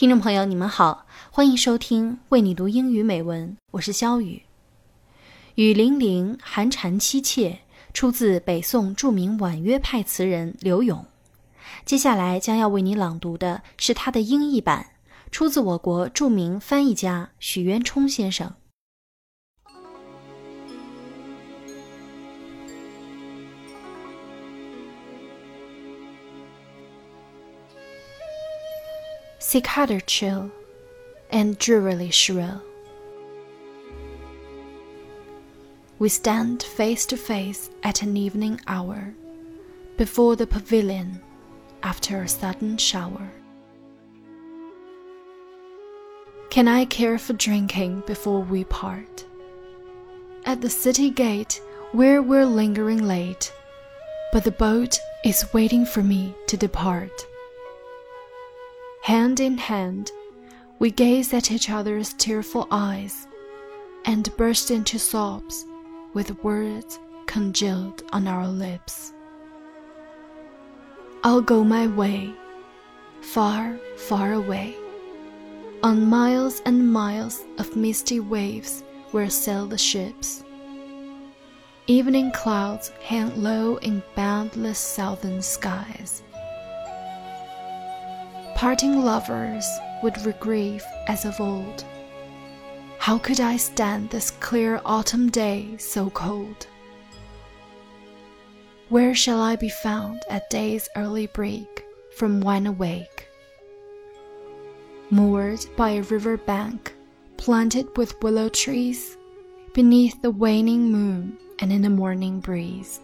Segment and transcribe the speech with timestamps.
[0.00, 4.44] 听众朋友，你们好，欢迎收听为你读英语美文，我是肖雨。
[5.56, 7.58] 雨霖铃，寒蝉凄切，
[7.92, 11.04] 出自北宋著名婉约派词人柳永。
[11.84, 14.92] 接下来将要为你朗读的是他的英译版，
[15.30, 18.54] 出自我国著名翻译家许渊冲先生。
[29.50, 30.48] Cicada chill
[31.30, 32.62] and drearily shrill.
[35.98, 39.12] We stand face to face at an evening hour,
[39.96, 41.20] before the pavilion,
[41.82, 43.28] after a sudden shower.
[46.50, 49.26] Can I care for drinking before we part?
[50.46, 51.60] At the city gate,
[51.90, 53.52] where we're lingering late,
[54.32, 57.26] but the boat is waiting for me to depart.
[59.10, 60.12] Hand in hand,
[60.78, 63.26] we gaze at each other's tearful eyes
[64.04, 65.66] and burst into sobs
[66.14, 69.12] with words congealed on our lips.
[71.24, 72.32] I'll go my way,
[73.20, 74.76] far, far away,
[75.82, 80.44] on miles and miles of misty waves where sail the ships.
[81.88, 86.22] Evening clouds hang low in boundless southern skies.
[88.60, 89.66] Parting lovers
[90.02, 91.82] would regrieve as of old.
[92.98, 96.66] How could I stand this clear autumn day so cold?
[98.90, 103.28] Where shall I be found at day's early break from wine awake?
[105.08, 106.92] Moored by a river bank,
[107.38, 109.16] planted with willow trees,
[109.72, 113.00] beneath the waning moon and in the morning breeze.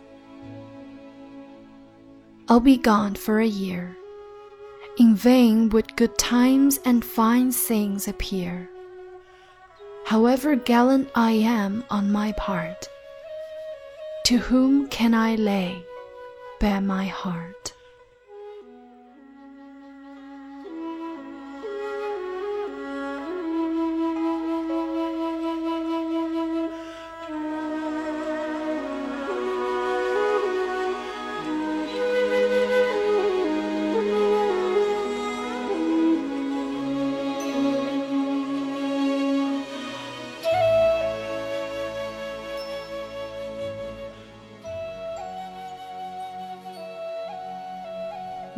[2.47, 3.97] I'll be gone for a year.
[4.99, 8.71] In vain would good times and fine things appear.
[10.07, 12.89] However gallant I am on my part,
[14.25, 15.85] to whom can I lay
[16.61, 17.75] bare my heart?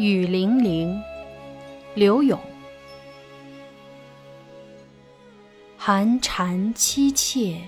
[0.09, 0.99] 雨霖铃，
[1.95, 2.41] 柳永。
[5.77, 7.61] 寒蝉凄切，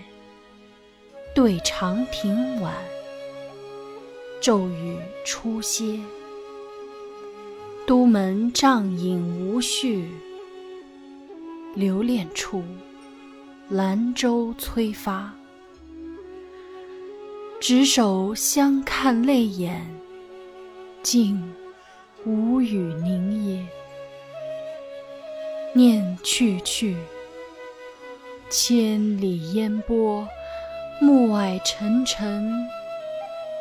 [1.34, 2.72] 对长亭晚。
[4.40, 6.00] 骤雨初歇，
[7.86, 10.08] 都门帐饮无绪。
[11.74, 12.64] 留恋处，
[13.68, 15.30] 兰舟催发。
[17.60, 19.86] 执手相看泪眼，
[21.02, 21.38] 竟。
[22.26, 23.66] 无语凝噎，
[25.72, 26.94] 念去去，
[28.50, 30.28] 千里烟波，
[31.00, 32.68] 暮霭沉沉，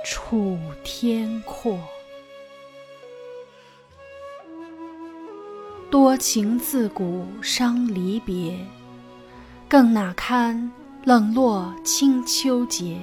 [0.06, 1.80] 楚天阔。
[5.90, 8.60] 多情自古伤离别，
[9.70, 10.70] 更那堪
[11.06, 12.98] 冷落清秋节？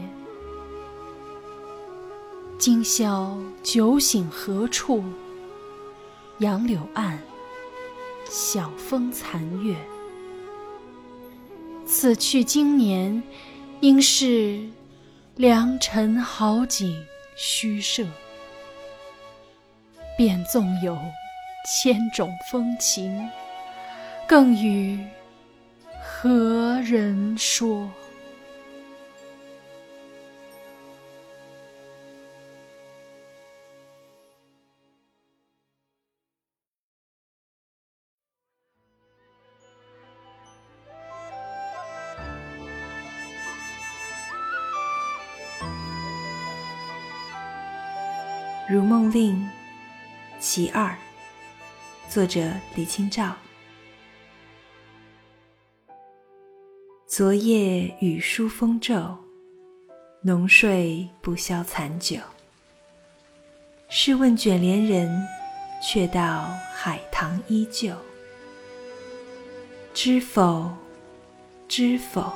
[2.58, 5.02] 今宵酒醒何处？
[6.40, 7.18] 杨柳岸，
[8.28, 9.74] 晓风残月。
[11.86, 13.22] 此去经年，
[13.80, 14.62] 应是
[15.36, 17.02] 良辰好景
[17.36, 18.04] 虚设。
[20.18, 20.98] 便纵有
[21.66, 23.30] 千种风情，
[24.28, 25.02] 更与
[26.02, 27.84] 何人说？
[48.68, 49.36] 《如梦令·
[50.40, 50.90] 其二》
[52.12, 53.32] 作者李清照。
[57.06, 59.16] 昨夜雨疏风骤，
[60.20, 62.18] 浓睡不消残酒。
[63.88, 65.28] 试问卷帘人，
[65.80, 67.94] 却道海棠依旧。
[69.94, 70.68] 知否，
[71.68, 72.32] 知否，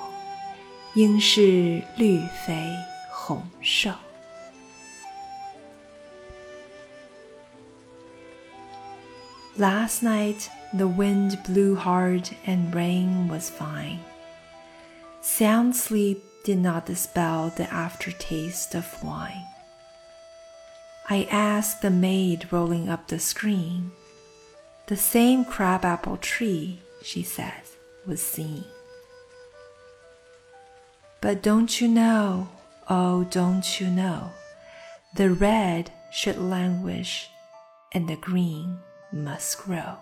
[0.94, 2.72] 应是绿肥
[3.10, 3.90] 红瘦。
[9.56, 14.00] Last night the wind blew hard and rain was fine.
[15.20, 19.44] Sound sleep did not dispel the aftertaste of wine.
[21.08, 23.90] I asked the maid rolling up the screen.
[24.86, 27.62] The same crabapple tree, she said,
[28.06, 28.64] was seen.
[31.20, 32.48] But don't you know,
[32.88, 34.30] oh, don't you know,
[35.16, 37.28] the red should languish
[37.92, 38.78] and the green
[39.12, 39.96] must grow.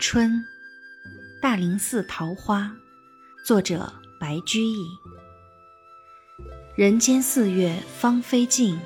[0.00, 0.42] 春，
[1.42, 2.72] 大林寺桃花，
[3.44, 4.86] 作者白居易。
[6.76, 8.78] 人间四月芳菲尽，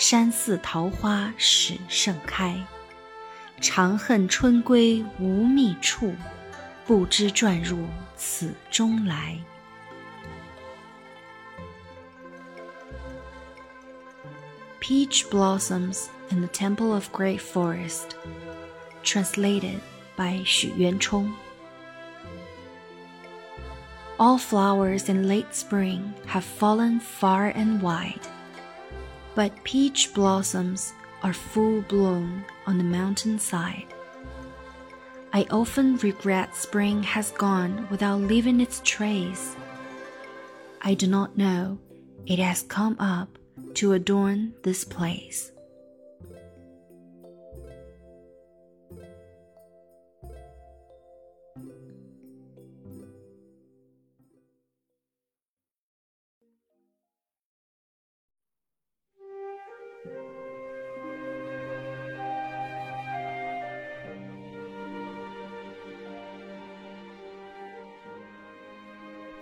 [0.00, 2.64] 山寺桃花始盛开。
[3.60, 6.14] 长恨春归无觅处，
[6.86, 9.38] 不知转入此中来。
[14.80, 18.14] Peach blossoms in the temple of great forest.
[19.02, 19.80] Translated
[20.16, 21.32] by Xu Yuanchong.
[24.18, 28.20] All flowers in late spring have fallen far and wide,
[29.35, 30.93] but peach blossoms
[31.23, 33.87] are full blown on the mountain side.
[35.33, 39.55] I often regret spring has gone without leaving its trace.
[40.81, 41.79] I do not know
[42.25, 43.37] it has come up
[43.75, 45.51] to adorn this place.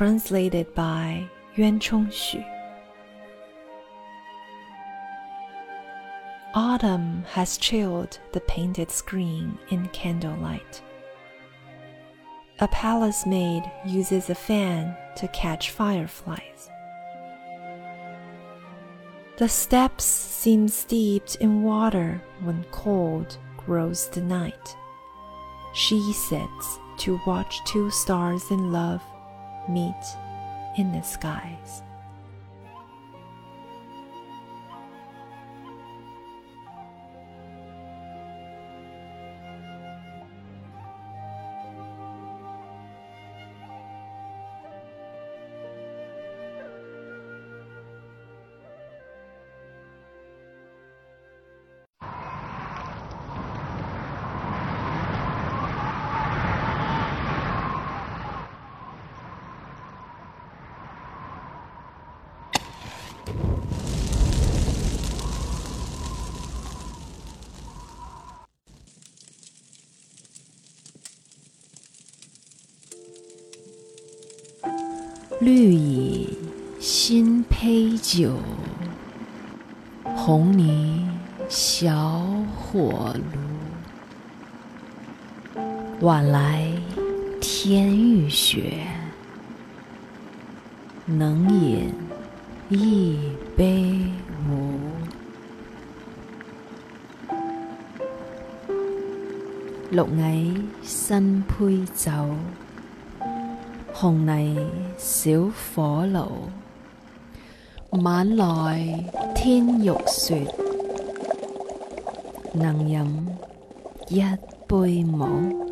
[0.00, 2.42] Translated by Yuan Chongxu.
[6.54, 10.80] Autumn has chilled the painted screen in candlelight.
[12.60, 16.70] A palace maid uses a fan to catch fireflies.
[19.36, 24.76] The steps seem steeped in water when cold grows the night.
[25.74, 29.02] She sits to watch two stars in love
[29.68, 30.16] meet
[30.76, 31.82] in the skies.
[75.50, 76.38] 绿蚁
[76.78, 78.38] 新醅酒，
[80.14, 81.04] 红泥
[81.48, 82.24] 小
[82.56, 83.22] 火炉。
[86.06, 86.70] 晚来
[87.40, 88.86] 天欲雪，
[91.04, 91.92] 能饮
[92.68, 93.18] 一
[93.56, 94.04] 杯
[94.48, 94.78] 无？
[99.90, 102.12] 绿蚁新醅酒。
[103.93, 104.57] 红泥
[104.97, 106.49] 小火炉，
[108.03, 109.03] 晚来
[109.33, 110.45] 天欲雪，
[112.53, 113.27] 能饮
[114.09, 114.21] 一
[114.67, 115.65] 杯无？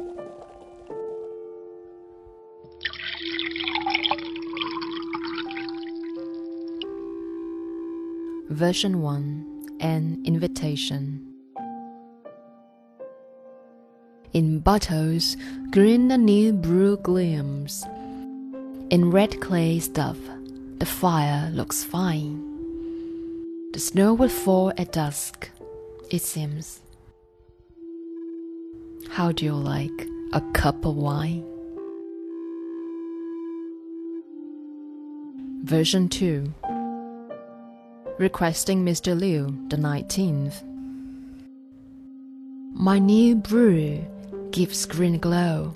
[8.50, 9.44] Version 1
[9.80, 11.22] An Invitation
[14.32, 15.36] In bottles,
[15.72, 17.84] green the new brew gleams.
[18.91, 20.17] in red clay stuff,
[20.79, 22.43] the fire looks fine.
[23.73, 25.51] The snow will fall at dusk,
[26.11, 26.81] it seems.
[29.11, 31.45] How do you like a cup of wine?
[35.65, 36.55] Version 2
[38.17, 39.15] Requesting Mr.
[39.15, 40.65] Liu, the 19th.
[42.73, 44.03] My new brew
[44.51, 45.75] gives green glow.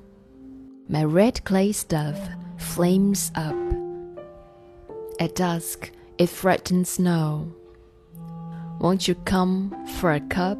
[0.88, 2.16] My red clay stuff
[2.58, 3.56] flames up.
[5.20, 7.52] At dusk, it threatens snow.
[8.80, 10.58] Won't you come for a cup?